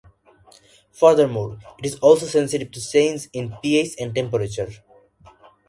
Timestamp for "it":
1.77-1.85